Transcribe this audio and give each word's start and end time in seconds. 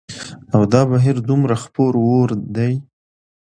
او 0.55 0.61
دا 0.73 0.81
بهير 0.91 1.15
دومره 1.29 1.55
خپور 1.63 1.93
وور 2.05 2.29
دى 2.55 2.71